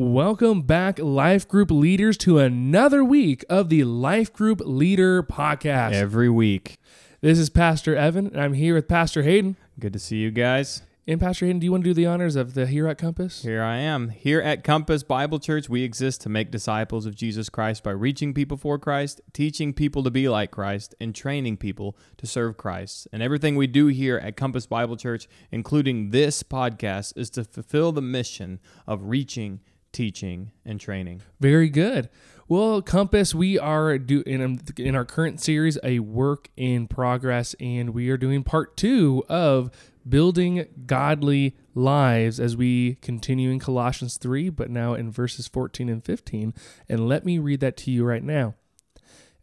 [0.00, 5.92] Welcome back, Life Group leaders, to another week of the Life Group Leader Podcast.
[5.94, 6.78] Every week.
[7.20, 9.56] This is Pastor Evan, and I'm here with Pastor Hayden.
[9.76, 10.82] Good to see you guys.
[11.08, 13.42] And Pastor Hayden, do you want to do the honors of the Here at Compass?
[13.42, 14.10] Here I am.
[14.10, 18.32] Here at Compass Bible Church, we exist to make disciples of Jesus Christ by reaching
[18.32, 23.08] people for Christ, teaching people to be like Christ, and training people to serve Christ.
[23.12, 27.90] And everything we do here at Compass Bible Church, including this podcast, is to fulfill
[27.90, 29.58] the mission of reaching
[29.92, 31.22] teaching and training.
[31.40, 32.08] Very good.
[32.48, 37.54] Well, Compass, we are do in um, in our current series a work in progress,
[37.60, 39.70] and we are doing part two of
[40.08, 46.02] building godly lives as we continue in Colossians three, but now in verses fourteen and
[46.02, 46.54] fifteen.
[46.88, 48.54] And let me read that to you right now.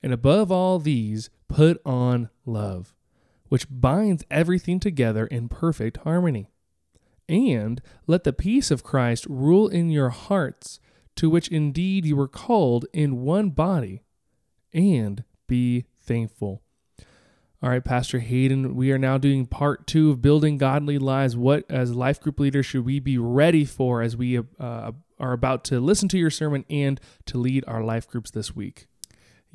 [0.02, 2.96] And above all these, put on love,
[3.49, 6.49] which binds everything together in perfect harmony.
[7.27, 10.79] And let the peace of Christ rule in your hearts,
[11.15, 14.04] to which indeed you were called in one body,
[14.73, 16.62] and be thankful.
[17.63, 21.35] All right, Pastor Hayden, we are now doing part two of building godly lives.
[21.35, 25.63] What, as life group leaders, should we be ready for as we uh, are about
[25.65, 28.85] to listen to your sermon and to lead our life groups this week?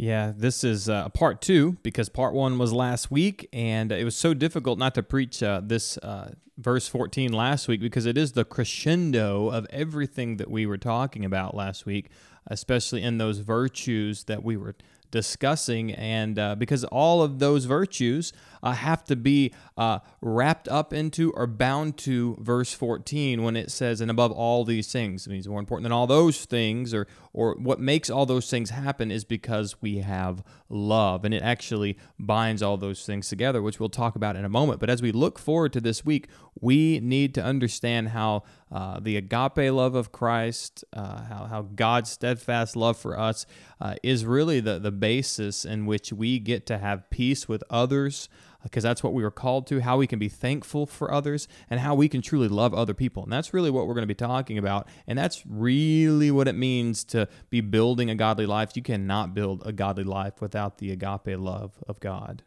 [0.00, 4.16] Yeah, this is uh, part two because part one was last week, and it was
[4.16, 8.32] so difficult not to preach uh, this uh, verse 14 last week because it is
[8.32, 12.08] the crescendo of everything that we were talking about last week,
[12.46, 14.74] especially in those virtues that we were
[15.10, 18.32] discussing, and uh, because all of those virtues
[18.62, 23.70] uh, have to be uh, wrapped up into or bound to verse 14 when it
[23.70, 25.26] says, and above all these things.
[25.26, 28.70] It means more important than all those things, or, or what makes all those things
[28.70, 31.24] happen is because we have love.
[31.24, 34.80] And it actually binds all those things together, which we'll talk about in a moment.
[34.80, 36.28] But as we look forward to this week,
[36.60, 42.10] we need to understand how uh, the agape love of Christ, uh, how, how God's
[42.10, 43.46] steadfast love for us
[43.80, 48.28] uh, is really the, the basis in which we get to have peace with others
[48.62, 51.80] because that's what we were called to, how we can be thankful for others, and
[51.80, 53.22] how we can truly love other people.
[53.22, 54.86] And that's really what we're going to be talking about.
[55.06, 58.76] And that's really what it means to be building a godly life.
[58.76, 62.42] You cannot build a godly life without the agape love of God.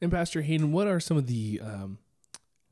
[0.00, 1.98] And Pastor Hayden, what are some of the um,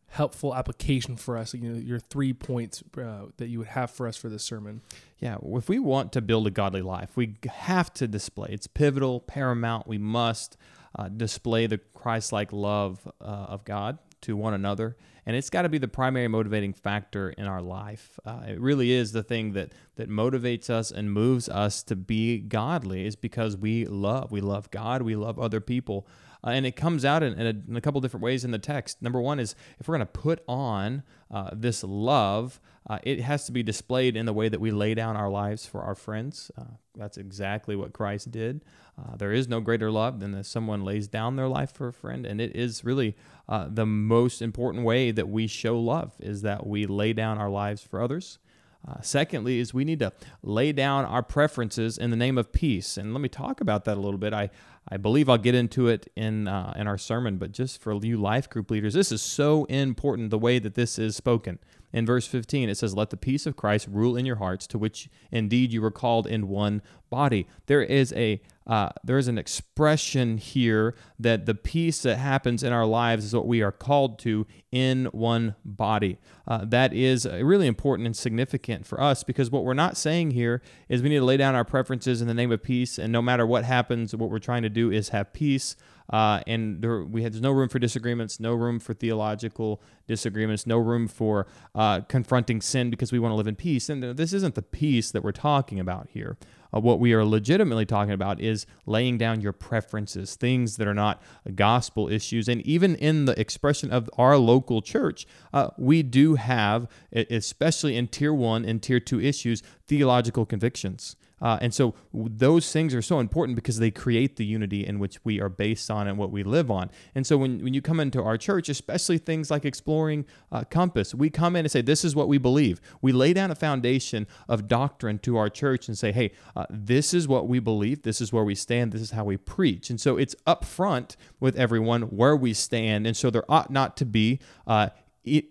[0.09, 1.55] helpful application for us?
[1.55, 4.83] You know, your three points uh, that you would have for us for this sermon.
[5.19, 8.51] Yeah, if we want to build a godly life, we have to display.
[8.51, 9.87] It's pivotal, paramount.
[9.87, 10.59] We must
[10.95, 14.97] uh, display the Christ like love uh, of God to one another.
[15.27, 18.19] And it's got to be the primary motivating factor in our life.
[18.27, 22.39] Uh, it really is the thing that, that motivates us and moves us to be
[22.39, 24.31] godly, is because we love.
[24.31, 26.07] We love God, we love other people.
[26.45, 28.59] Uh, and it comes out in, in, a, in, a, couple different ways in the
[28.59, 29.01] text.
[29.01, 33.47] Number one is if we're going to put on uh, this love, uh, it has
[33.47, 36.51] to be displayed in the way that we lay down our lives for our friends.
[36.57, 38.63] Uh, that's exactly what Christ did.
[38.99, 41.93] Uh, there is no greater love than that someone lays down their life for a
[41.93, 43.17] friend, and it is really
[43.49, 47.51] uh, the most important way that we show love is that we lay down our
[47.51, 48.39] lives for others.
[48.87, 50.13] Uh, secondly, is we need to
[50.43, 53.97] lay down our preferences in the name of peace, and let me talk about that
[53.97, 54.35] a little bit.
[54.35, 54.51] I
[54.89, 58.17] I believe I'll get into it in uh, in our sermon, but just for you
[58.17, 61.59] life group leaders, this is so important the way that this is spoken
[61.95, 64.79] in verse 15, it says, Let the peace of Christ rule in your hearts, to
[64.79, 67.47] which indeed you were called in one body.
[67.67, 72.73] There is a uh, there is an expression here that the peace that happens in
[72.73, 76.17] our lives is what we are called to in one body.
[76.49, 80.63] Uh, that is really important and significant for us because what we're not saying here
[80.89, 83.21] is we need to lay down our preferences in the name of peace, and no
[83.21, 85.77] matter what happens, what we're trying to do is have peace.
[86.13, 90.67] Uh, and there, we had, there's no room for disagreements, no room for theological disagreements,
[90.67, 93.89] no room for uh, confronting sin because we want to live in peace.
[93.89, 96.37] And this isn't the peace that we're talking about here.
[96.75, 100.95] Uh, what we are legitimately talking about is laying down your preferences, things that are
[100.95, 101.23] not
[101.55, 102.49] gospel issues.
[102.49, 108.09] And even in the expression of our local church, uh, we do have, especially in
[108.09, 111.17] tier one and tier two issues, theological convictions.
[111.45, 115.23] Uh, and so those things are so important because they create the unity in which
[115.25, 116.91] we are based on and what we live on.
[117.15, 121.15] And so when, when you come into our church, especially things like exploring uh, Compass,
[121.15, 122.81] we come in and say, This is what we believe.
[123.03, 127.13] We lay down a foundation of doctrine to our church and say, Hey, uh, this
[127.13, 128.03] is what we believe.
[128.03, 128.93] This is where we stand.
[128.93, 129.91] This is how we preach.
[129.91, 133.07] And so it's upfront with everyone where we stand.
[133.07, 134.89] And so there ought not to be uh,
[135.25, 135.45] it,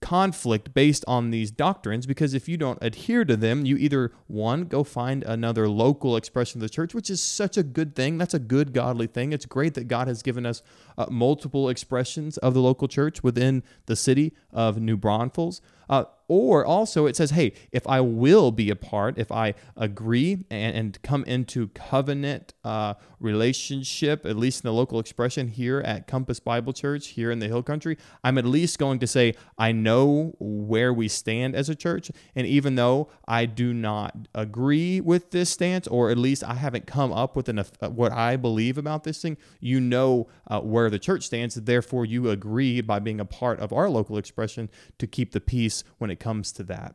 [0.00, 4.64] conflict based on these doctrines because if you don't adhere to them, you either one
[4.64, 8.18] go find another local expression of the church, which is such a good thing.
[8.18, 9.32] That's a good godly thing.
[9.32, 10.62] It's great that God has given us
[10.96, 15.60] uh, multiple expressions of the local church within the city of New Braunfels.
[15.88, 20.44] Uh, or also, it says, hey, if I will be a part, if I agree
[20.50, 26.06] and, and come into covenant uh, relationship, at least in the local expression here at
[26.06, 29.72] Compass Bible Church, here in the Hill Country, I'm at least going to say, I
[29.72, 32.10] know where we stand as a church.
[32.36, 36.86] And even though I do not agree with this stance, or at least I haven't
[36.86, 40.90] come up with an, uh, what I believe about this thing, you know uh, where
[40.90, 41.54] the church stands.
[41.54, 45.84] Therefore, you agree by being a part of our local expression to keep the peace
[45.96, 46.94] when it comes to that.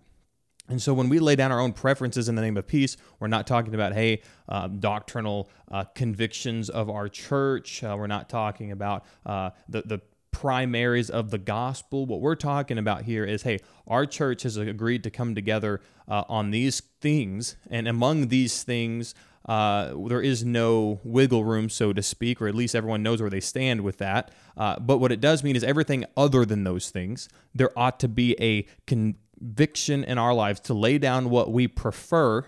[0.69, 3.27] And so when we lay down our own preferences in the name of peace, we're
[3.27, 7.83] not talking about, hey, uh, doctrinal uh, convictions of our church.
[7.83, 12.05] Uh, we're not talking about uh, the, the primaries of the gospel.
[12.05, 16.23] What we're talking about here is, hey, our church has agreed to come together uh,
[16.29, 17.57] on these things.
[17.69, 22.55] And among these things, uh, there is no wiggle room, so to speak, or at
[22.55, 24.31] least everyone knows where they stand with that.
[24.55, 28.07] Uh, but what it does mean is everything other than those things, there ought to
[28.07, 32.45] be a conviction in our lives to lay down what we prefer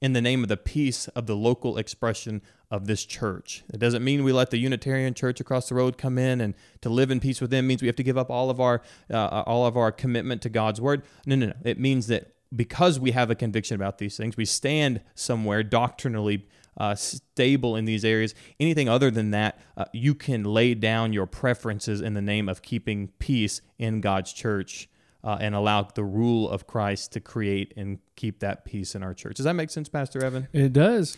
[0.00, 3.64] in the name of the peace of the local expression of this church.
[3.72, 6.88] It doesn't mean we let the Unitarian church across the road come in and to
[6.88, 9.42] live in peace with them means we have to give up all of our uh,
[9.46, 11.02] all of our commitment to God's word.
[11.24, 11.52] No, no, no.
[11.64, 16.46] It means that because we have a conviction about these things, we stand somewhere doctrinally
[16.78, 18.34] uh, stable in these areas.
[18.60, 22.62] Anything other than that, uh, you can lay down your preferences in the name of
[22.62, 24.88] keeping peace in God's church.
[25.24, 29.12] Uh, and allow the rule of Christ to create and keep that peace in our
[29.12, 29.34] church.
[29.34, 30.46] Does that make sense, Pastor Evan?
[30.52, 31.16] It does.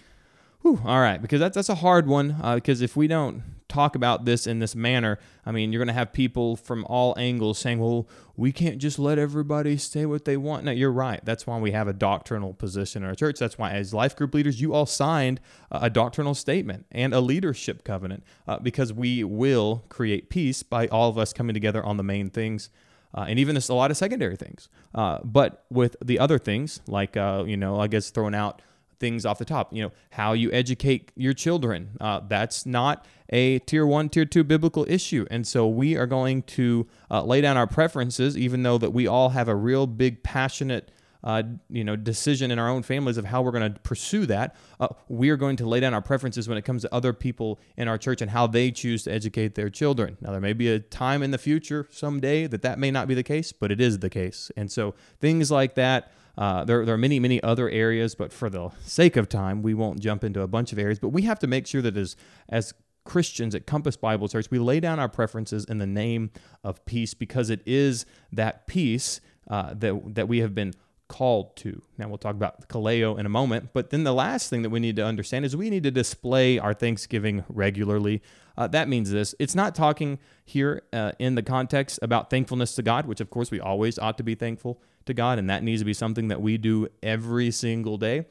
[0.62, 2.36] Whew, all right, because that's that's a hard one.
[2.42, 5.88] Uh, because if we don't talk about this in this manner, I mean, you're going
[5.88, 10.24] to have people from all angles saying, "Well, we can't just let everybody say what
[10.24, 11.24] they want." No, you're right.
[11.24, 13.38] That's why we have a doctrinal position in our church.
[13.38, 15.40] That's why, as life group leaders, you all signed
[15.70, 21.08] a doctrinal statement and a leadership covenant uh, because we will create peace by all
[21.08, 22.70] of us coming together on the main things.
[23.14, 24.68] Uh, and even this, a lot of secondary things.
[24.94, 28.60] Uh, but with the other things, like, uh, you know, I guess throwing out
[29.00, 29.72] things off the top.
[29.72, 31.90] You know, how you educate your children.
[32.00, 35.26] Uh, that's not a tier one, tier two biblical issue.
[35.30, 39.06] And so we are going to uh, lay down our preferences, even though that we
[39.06, 40.90] all have a real big, passionate,
[41.22, 44.56] uh, you know, decision in our own families of how we're going to pursue that.
[44.80, 47.60] Uh, we are going to lay down our preferences when it comes to other people
[47.76, 50.16] in our church and how they choose to educate their children.
[50.20, 53.14] Now, there may be a time in the future, someday, that that may not be
[53.14, 54.50] the case, but it is the case.
[54.56, 56.12] And so things like that.
[56.38, 59.74] Uh, there, there are many, many other areas, but for the sake of time, we
[59.74, 61.00] won't jump into a bunch of areas.
[61.00, 62.14] But we have to make sure that as,
[62.48, 62.72] as
[63.04, 66.30] Christians at Compass Bible Church, we lay down our preferences in the name
[66.62, 69.20] of peace because it is that peace
[69.50, 70.74] uh, that, that we have been
[71.08, 71.82] called to.
[71.96, 73.70] Now, we'll talk about Kaleo in a moment.
[73.72, 76.56] But then the last thing that we need to understand is we need to display
[76.60, 78.22] our thanksgiving regularly.
[78.56, 82.82] Uh, that means this it's not talking here uh, in the context about thankfulness to
[82.82, 85.80] God, which of course we always ought to be thankful to God, and that needs
[85.80, 88.26] to be something that we do every single day.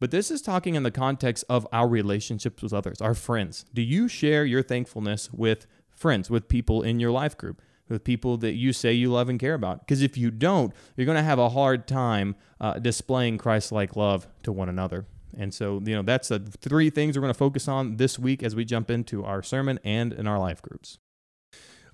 [0.00, 3.64] But this is talking in the context of our relationships with others, our friends.
[3.72, 8.36] Do you share your thankfulness with friends, with people in your life group, with people
[8.38, 9.80] that you say you love and care about?
[9.80, 13.96] Because if you don't, you're going to have a hard time uh, displaying Christ like
[13.96, 15.06] love to one another.
[15.36, 18.42] And so, you know, that's the three things we're going to focus on this week
[18.42, 20.98] as we jump into our sermon and in our life groups.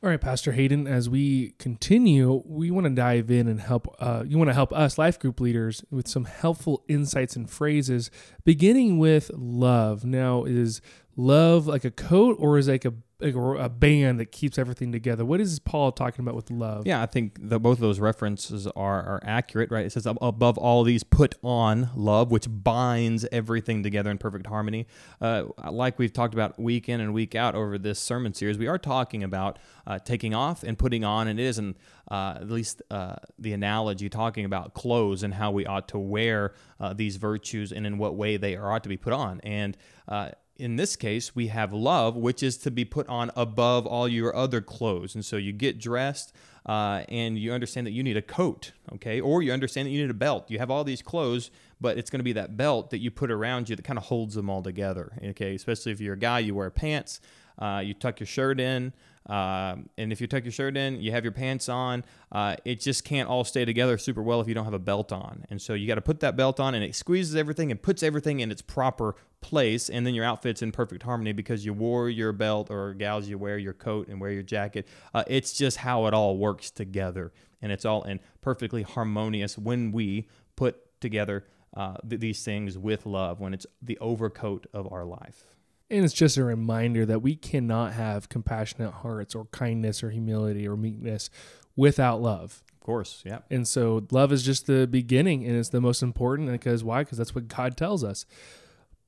[0.03, 3.95] All right, Pastor Hayden, as we continue, we want to dive in and help.
[3.99, 8.11] Uh, you want to help us, life group leaders, with some helpful insights and phrases,
[8.43, 10.03] beginning with love.
[10.03, 10.81] Now, is
[11.17, 15.25] love like a coat or is it like a a band that keeps everything together.
[15.25, 16.87] What is Paul talking about with love?
[16.87, 19.87] Yeah, I think the, both of those references are, are accurate, right?
[19.87, 24.87] It says, above all these, put on love, which binds everything together in perfect harmony.
[25.21, 28.67] Uh, like we've talked about week in and week out over this sermon series, we
[28.67, 31.77] are talking about uh, taking off and putting on, and it is, in,
[32.11, 36.55] uh, at least uh, the analogy, talking about clothes and how we ought to wear
[36.79, 39.41] uh, these virtues and in what way they are ought to be put on.
[39.41, 39.77] And
[40.09, 44.07] uh, in this case, we have love, which is to be put on above all
[44.07, 45.15] your other clothes.
[45.15, 46.35] And so you get dressed
[46.67, 49.21] uh, and you understand that you need a coat, okay?
[49.21, 50.51] Or you understand that you need a belt.
[50.51, 51.51] You have all these clothes,
[51.81, 54.05] but it's going to be that belt that you put around you that kind of
[54.05, 55.55] holds them all together, okay?
[55.55, 57.21] Especially if you're a guy, you wear pants,
[57.59, 58.93] uh, you tuck your shirt in.
[59.29, 62.03] Uh, and if you tuck your shirt in, you have your pants on,
[62.33, 65.13] uh, it just can't all stay together super well if you don't have a belt
[65.13, 65.45] on.
[65.51, 68.03] And so you got to put that belt on, and it squeezes everything and puts
[68.03, 69.89] everything in its proper place.
[69.89, 73.39] And then your outfit's in perfect harmony because you wore your belt, or gals, you
[73.39, 74.87] wear your coat and wear your jacket.
[75.15, 77.33] Uh, it's just how it all works together.
[77.63, 81.45] And it's all in perfectly harmonious when we put together
[81.75, 85.57] uh, th- these things with love, when it's the overcoat of our life.
[85.91, 90.67] And it's just a reminder that we cannot have compassionate hearts or kindness or humility
[90.69, 91.31] or meekness
[91.77, 92.63] without love.
[92.73, 93.41] Of course, yeah.
[93.51, 97.03] And so love is just the beginning and it's the most important because why?
[97.03, 98.25] Because that's what God tells us.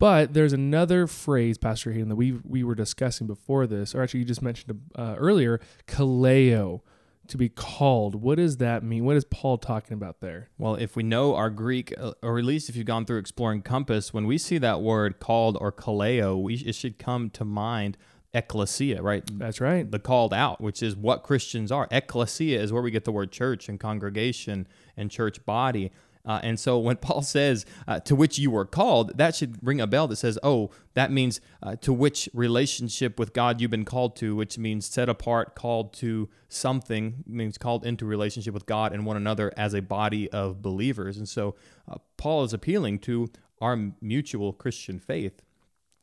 [0.02, 4.18] But there's another phrase, Pastor Hayden, that we we were discussing before this, or actually
[4.18, 6.80] you just mentioned uh, earlier, kaleo,
[7.28, 8.16] to be called.
[8.16, 9.04] What does that mean?
[9.04, 10.49] What is Paul talking about there?
[10.59, 13.62] Well, if we know our Greek, uh, or at least if you've gone through exploring
[13.62, 17.97] Compass, when we see that word called or kaleo, we, it should come to mind
[18.35, 19.23] ecclesia, right?
[19.38, 19.88] That's right.
[19.88, 21.87] The called out, which is what Christians are.
[21.92, 24.66] Ecclesia is where we get the word church and congregation
[24.97, 25.92] and church body.
[26.25, 29.81] Uh, and so when Paul says, uh, to which you were called, that should ring
[29.81, 33.85] a bell that says, oh, that means uh, to which relationship with God you've been
[33.85, 38.93] called to, which means set apart, called to something, means called into relationship with God
[38.93, 41.17] and one another as a body of believers.
[41.17, 41.55] And so
[41.91, 43.29] uh, Paul is appealing to
[43.61, 45.43] our mutual Christian faith.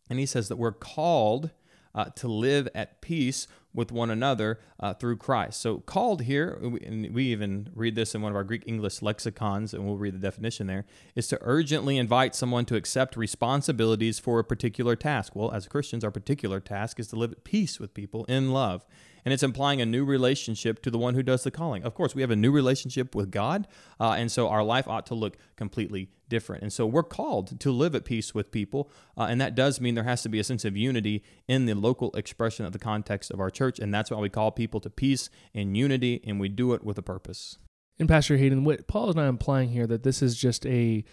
[0.10, 1.52] And he says that we're called
[1.94, 5.62] uh, to live at peace with one another uh, through Christ.
[5.62, 9.74] So, called here, and we even read this in one of our Greek English lexicons,
[9.74, 10.86] and we'll read the definition there,
[11.16, 15.36] is to urgently invite someone to accept responsibilities for a particular task.
[15.36, 18.86] Well, as Christians, our particular task is to live at peace with people in love
[19.26, 21.84] and it's implying a new relationship to the one who does the calling.
[21.84, 23.68] Of course, we have a new relationship with God,
[24.00, 26.64] uh, and so our life ought to look completely different.
[26.64, 29.96] And so we're called to live at peace with people, uh, and that does mean
[29.96, 33.32] there has to be a sense of unity in the local expression of the context
[33.32, 36.50] of our church, and that's why we call people to peace and unity, and we
[36.50, 37.58] do it with a purpose.
[38.00, 41.04] And Pastor Hayden, what Paul is not implying here that this is just a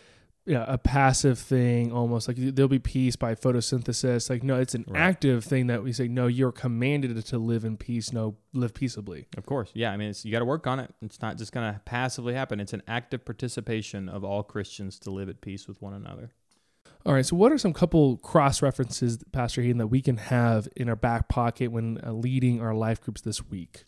[0.47, 4.31] yeah, a passive thing almost like there'll be peace by photosynthesis.
[4.31, 5.01] Like no it's an right.
[5.01, 9.27] active thing that we say no you're commanded to live in peace no live peaceably.
[9.37, 9.71] Of course.
[9.75, 10.95] Yeah i mean you got to work on it.
[11.03, 12.61] It's not just going to passively happen.
[12.61, 16.31] It's an active participation of all christians to live at peace with one another.
[17.05, 20.69] All right so what are some couple cross references pastor hayden that we can have
[20.77, 23.85] in our back pocket when uh, leading our life groups this week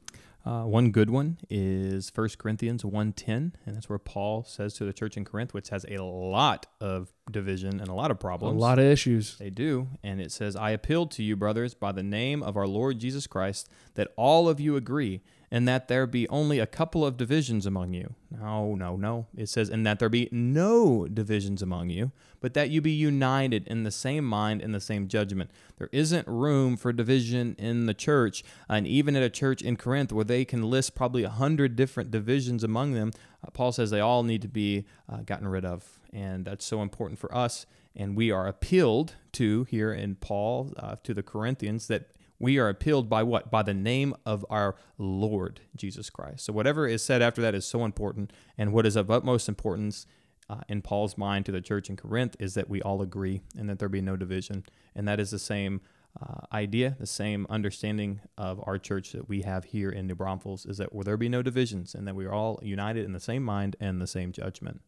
[0.49, 4.95] uh, one good one is 1 Corinthians 1.10, and that's where Paul says to the
[4.95, 8.57] church in Corinth, which has a lot of division and a lot of problems.
[8.57, 9.37] A lot of issues.
[9.37, 9.89] They do.
[10.03, 13.27] And it says, I appeal to you, brothers, by the name of our Lord Jesus
[13.27, 17.67] Christ, that all of you agree and that there be only a couple of divisions
[17.67, 18.15] among you.
[18.31, 19.27] No, no, no.
[19.37, 23.67] It says, and that there be no divisions among you, but that you be united
[23.67, 25.51] in the same mind and the same judgment.
[25.79, 30.13] There isn't room for division in the church, and even at a church in Corinth
[30.13, 33.13] where they can list probably a hundred different divisions among them,
[33.47, 35.99] uh, Paul says they all need to be uh, gotten rid of.
[36.13, 37.67] And that's so important for us.
[37.97, 42.69] And we are appealed to here in Paul uh, to the Corinthians that we are
[42.69, 43.51] appealed by what?
[43.51, 46.45] By the name of our Lord Jesus Christ.
[46.45, 48.33] So whatever is said after that is so important.
[48.57, 50.07] And what is of utmost importance
[50.49, 53.69] uh, in Paul's mind to the church in Corinth is that we all agree and
[53.69, 54.65] that there be no division.
[54.95, 55.81] And that is the same
[56.21, 60.65] uh, idea, the same understanding of our church that we have here in New Braunfels
[60.65, 63.21] is that will there be no divisions and that we are all united in the
[63.21, 64.81] same mind and the same judgment.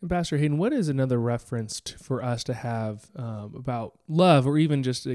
[0.00, 4.58] And Pastor Hayden, what is another reference for us to have um, about love or
[4.58, 5.06] even just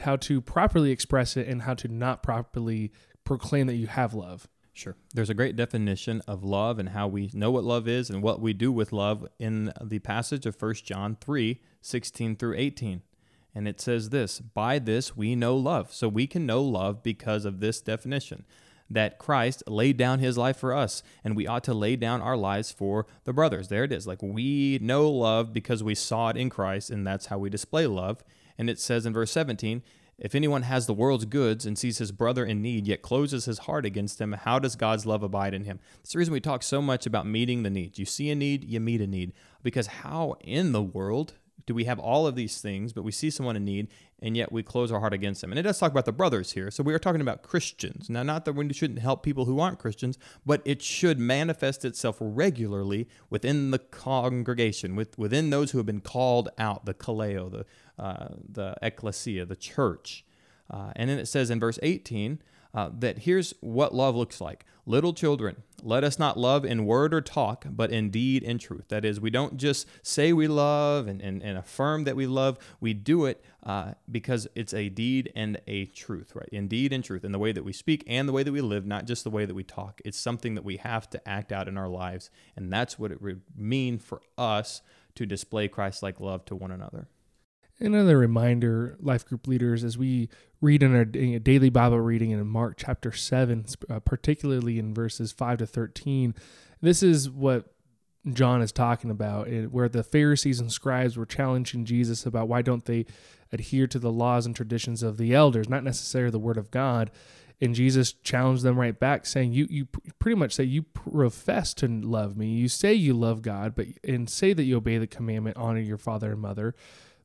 [0.00, 2.92] how to properly express it and how to not properly
[3.24, 4.48] proclaim that you have love.
[4.72, 4.96] Sure.
[5.12, 8.40] There's a great definition of love and how we know what love is and what
[8.40, 13.02] we do with love in the passage of 1 John 3 16 through 18.
[13.54, 15.92] And it says this By this we know love.
[15.92, 18.44] So we can know love because of this definition
[18.92, 22.36] that Christ laid down his life for us, and we ought to lay down our
[22.36, 23.68] lives for the brothers.
[23.68, 24.06] There it is.
[24.06, 27.86] Like we know love because we saw it in Christ, and that's how we display
[27.86, 28.22] love.
[28.58, 29.82] And it says in verse 17,
[30.18, 33.60] if anyone has the world's goods and sees his brother in need, yet closes his
[33.60, 35.80] heart against him, how does God's love abide in him?
[35.96, 37.98] That's the reason we talk so much about meeting the needs.
[37.98, 39.32] You see a need, you meet a need.
[39.62, 41.34] Because how in the world
[41.66, 43.88] do we have all of these things, but we see someone in need,
[44.20, 45.52] and yet we close our heart against them?
[45.52, 46.70] And it does talk about the brothers here.
[46.70, 48.08] So we are talking about Christians.
[48.10, 52.16] Now, not that we shouldn't help people who aren't Christians, but it should manifest itself
[52.20, 57.66] regularly within the congregation, with, within those who have been called out, the kaleo, the,
[58.02, 60.24] uh, the ecclesia, the church.
[60.70, 62.40] Uh, and then it says in verse 18,
[62.74, 64.64] uh, that here's what love looks like.
[64.86, 68.88] Little children, let us not love in word or talk, but in deed and truth.
[68.88, 72.58] That is, we don't just say we love and, and, and affirm that we love.
[72.80, 76.48] We do it uh, because it's a deed and a truth, right?
[76.52, 78.60] In deed and truth, in the way that we speak and the way that we
[78.60, 80.00] live, not just the way that we talk.
[80.04, 82.30] It's something that we have to act out in our lives.
[82.56, 84.82] And that's what it would mean for us
[85.14, 87.08] to display Christ like love to one another.
[87.82, 90.28] Another reminder, life group leaders, as we
[90.60, 95.58] read in our daily Bible reading in Mark chapter 7, uh, particularly in verses 5
[95.58, 96.32] to 13,
[96.80, 97.74] this is what
[98.32, 102.84] John is talking about, where the Pharisees and scribes were challenging Jesus about why don't
[102.84, 103.04] they
[103.50, 107.10] adhere to the laws and traditions of the elders, not necessarily the word of God.
[107.60, 109.86] And Jesus challenged them right back, saying, "You you
[110.20, 112.54] pretty much say you profess to love me.
[112.54, 115.98] You say you love God, but and say that you obey the commandment, honor your
[115.98, 116.74] father and mother."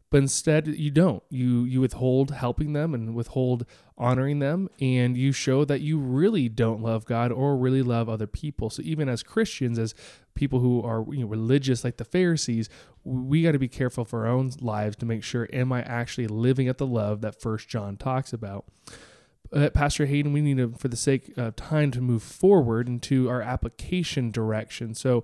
[0.10, 1.24] But instead you don't.
[1.30, 3.66] You you withhold helping them and withhold
[3.98, 8.28] honoring them and you show that you really don't love god or really love other
[8.28, 8.70] people.
[8.70, 9.94] So even as christians as
[10.36, 12.70] people who are you know, religious like the pharisees
[13.04, 16.28] we got to be careful for our own lives to make sure am i actually
[16.28, 18.66] living at the love that first john talks about?
[19.52, 23.30] Uh, pastor hayden we need to for the sake of time to move forward into
[23.30, 24.94] our application direction.
[24.94, 25.24] So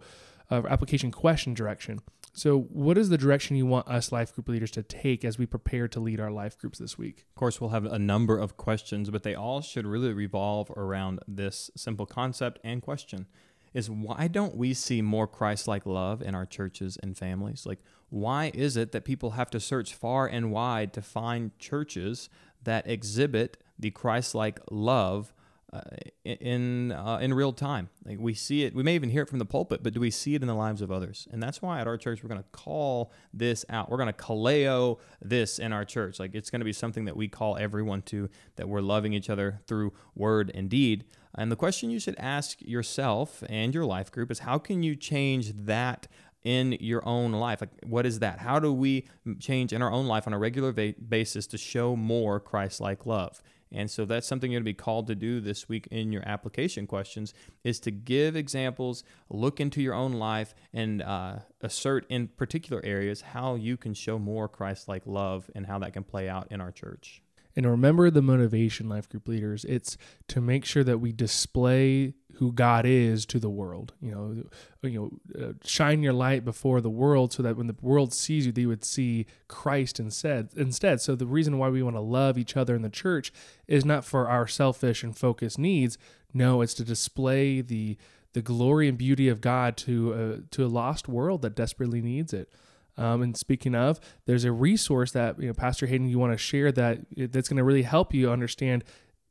[0.51, 1.99] uh, application question direction
[2.35, 5.45] so, what is the direction you want us life group leaders to take as we
[5.45, 7.27] prepare to lead our life groups this week?
[7.29, 11.19] Of course, we'll have a number of questions, but they all should really revolve around
[11.27, 13.27] this simple concept and question
[13.71, 17.65] is why don't we see more Christ-like love in our churches and families?
[17.65, 22.29] Like why is it that people have to search far and wide to find churches
[22.63, 25.33] that exhibit the Christ-like love
[25.73, 25.81] uh,
[26.23, 27.89] in uh, in real time.
[28.05, 30.11] Like we see it, we may even hear it from the pulpit, but do we
[30.11, 31.27] see it in the lives of others?
[31.31, 33.89] And that's why at our church we're going to call this out.
[33.89, 36.19] We're going to kaleo this in our church.
[36.19, 39.29] Like it's going to be something that we call everyone to that we're loving each
[39.29, 41.05] other through word and deed.
[41.35, 44.95] And the question you should ask yourself and your life group is how can you
[44.95, 46.07] change that
[46.43, 47.61] in your own life?
[47.61, 48.39] Like, what is that?
[48.39, 49.07] How do we
[49.39, 53.05] change in our own life on a regular va- basis to show more Christ like
[53.05, 53.41] love?
[53.73, 56.27] And so that's something you're going to be called to do this week in your
[56.27, 62.27] application questions is to give examples, look into your own life, and uh, assert in
[62.27, 66.29] particular areas how you can show more Christ like love and how that can play
[66.29, 67.21] out in our church.
[67.55, 69.63] And remember the motivation, life group leaders.
[69.65, 69.97] It's
[70.29, 73.93] to make sure that we display who God is to the world.
[74.01, 74.43] You know,
[74.89, 78.47] you know, uh, shine your light before the world, so that when the world sees
[78.47, 80.49] you, they would see Christ instead.
[80.55, 83.31] Instead, so the reason why we want to love each other in the church
[83.67, 85.97] is not for our selfish and focused needs.
[86.33, 87.97] No, it's to display the
[88.33, 92.33] the glory and beauty of God to a, to a lost world that desperately needs
[92.33, 92.51] it.
[92.97, 96.37] Um, and speaking of, there's a resource that you know, Pastor Hayden, you want to
[96.37, 98.83] share that that's going to really help you understand.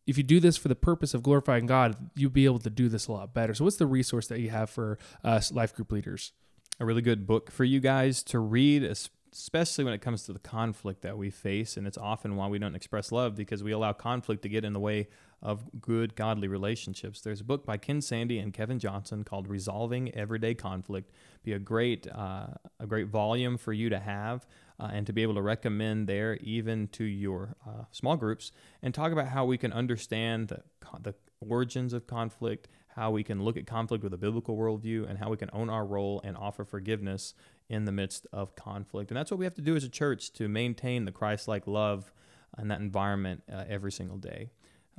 [0.07, 2.89] If you do this for the purpose of glorifying God, you'll be able to do
[2.89, 3.55] this a lot better.
[3.55, 6.33] So, what's the resource that you have for us life group leaders?
[6.81, 10.41] A really good book for you guys to read, especially when it comes to the
[10.41, 11.77] conflict that we face.
[11.77, 14.73] And it's often why we don't express love because we allow conflict to get in
[14.73, 15.09] the way
[15.43, 17.21] of good, godly relationships.
[17.21, 21.11] There's a book by Ken Sande and Kevin Johnson called Resolving Everyday Conflict.
[21.43, 22.47] Be a great, uh,
[22.79, 24.47] a great volume for you to have
[24.79, 28.53] uh, and to be able to recommend there, even to your uh, small groups,
[28.83, 30.63] and talk about how we can understand the,
[31.01, 35.19] the origins of conflict, how we can look at conflict with a biblical worldview, and
[35.19, 37.35] how we can own our role and offer forgiveness
[37.69, 39.11] in the midst of conflict.
[39.11, 41.67] And that's what we have to do as a church to maintain the Christ like
[41.67, 42.13] love
[42.59, 44.51] in that environment uh, every single day.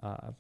[0.02, 0.32] Uh,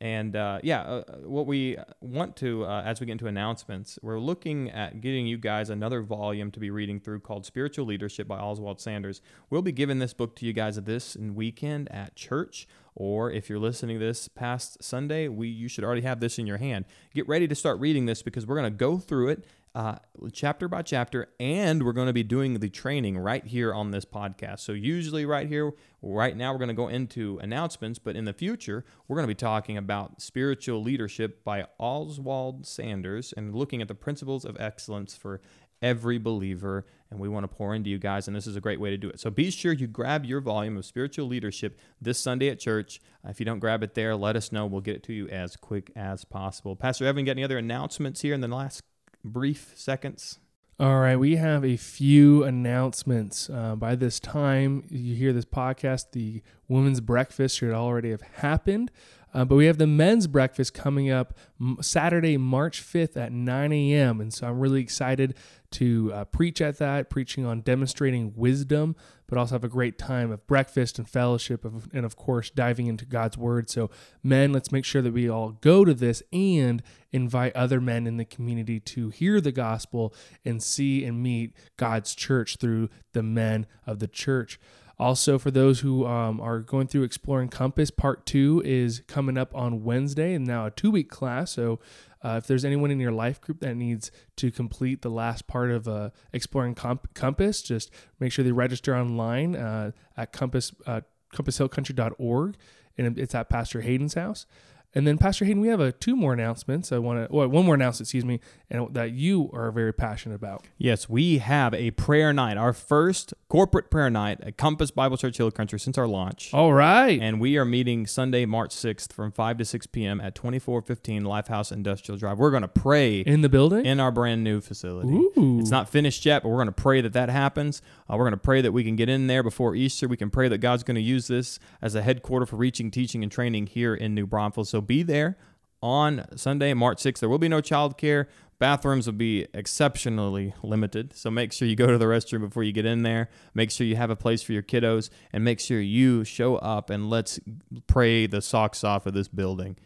[0.00, 3.98] and uh, yeah, uh, uh, what we want to, uh, as we get into announcements,
[4.00, 8.28] we're looking at getting you guys another volume to be reading through called Spiritual Leadership
[8.28, 9.20] by Oswald Sanders.
[9.50, 13.58] We'll be giving this book to you guys this weekend at church, or if you're
[13.58, 16.84] listening this past Sunday, we you should already have this in your hand.
[17.12, 19.44] Get ready to start reading this because we're going to go through it
[19.78, 19.94] uh,
[20.32, 24.04] chapter by chapter, and we're going to be doing the training right here on this
[24.04, 24.58] podcast.
[24.58, 25.70] So, usually, right here,
[26.02, 29.32] right now, we're going to go into announcements, but in the future, we're going to
[29.32, 35.16] be talking about spiritual leadership by Oswald Sanders and looking at the principles of excellence
[35.16, 35.40] for
[35.80, 36.84] every believer.
[37.12, 38.96] And we want to pour into you guys, and this is a great way to
[38.96, 39.20] do it.
[39.20, 43.00] So, be sure you grab your volume of spiritual leadership this Sunday at church.
[43.24, 44.66] If you don't grab it there, let us know.
[44.66, 46.74] We'll get it to you as quick as possible.
[46.74, 48.82] Pastor Evan, got any other announcements here in the last
[49.24, 50.38] brief seconds?
[50.80, 53.50] All right, we have a few announcements.
[53.50, 58.92] Uh, by this time, you hear this podcast, the women's breakfast should already have happened.
[59.34, 61.36] Uh, but we have the men's breakfast coming up
[61.80, 64.20] Saturday, March 5th at 9 a.m.
[64.20, 65.34] And so I'm really excited
[65.72, 70.30] to uh, preach at that, preaching on demonstrating wisdom, but also have a great time
[70.30, 73.68] of breakfast and fellowship, of, and of course, diving into God's word.
[73.68, 73.90] So,
[74.22, 78.16] men, let's make sure that we all go to this and invite other men in
[78.16, 80.14] the community to hear the gospel
[80.44, 84.58] and see and meet God's church through the men of the church.
[84.98, 89.54] Also, for those who um, are going through Exploring Compass, part two is coming up
[89.54, 91.52] on Wednesday and now a two week class.
[91.52, 91.78] So,
[92.24, 95.70] uh, if there's anyone in your life group that needs to complete the last part
[95.70, 101.02] of uh, Exploring Comp- Compass, just make sure they register online uh, at compass, uh,
[101.32, 102.56] compasshillcountry.org
[102.98, 104.46] and it's at Pastor Hayden's house.
[104.94, 106.92] And then, Pastor Hayden, we have a two more announcements.
[106.92, 110.34] I want to, well, one more announcement, excuse me, and that you are very passionate
[110.34, 110.64] about.
[110.78, 115.38] Yes, we have a prayer night, our first corporate prayer night at Compass Bible Church
[115.38, 116.52] Hill Country since our launch.
[116.52, 117.18] All right.
[117.20, 120.20] And we are meeting Sunday, March 6th from 5 to 6 p.m.
[120.20, 122.38] at 2415 Lifehouse Industrial Drive.
[122.38, 125.14] We're going to pray in the building in our brand new facility.
[125.14, 125.58] Ooh.
[125.60, 127.80] It's not finished yet, but we're going to pray that that happens.
[128.08, 130.08] Uh, we're going to pray that we can get in there before Easter.
[130.08, 133.22] We can pray that God's going to use this as a headquarter for reaching, teaching,
[133.22, 134.68] and training here in New Braunfels.
[134.68, 135.38] So be there
[135.80, 137.20] on Sunday, March 6th.
[137.20, 138.26] There will be no childcare.
[138.58, 141.16] Bathrooms will be exceptionally limited.
[141.16, 143.28] So make sure you go to the restroom before you get in there.
[143.54, 146.90] Make sure you have a place for your kiddos and make sure you show up
[146.90, 147.38] and let's
[147.86, 149.76] pray the socks off of this building.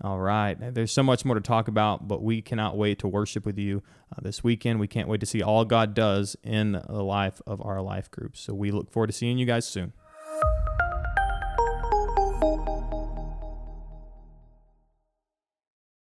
[0.00, 0.54] All right.
[0.74, 3.82] There's so much more to talk about, but we cannot wait to worship with you
[4.12, 4.78] uh, this weekend.
[4.78, 8.40] We can't wait to see all God does in the life of our life groups.
[8.40, 9.92] So we look forward to seeing you guys soon.